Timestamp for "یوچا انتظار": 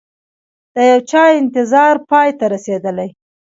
0.91-1.95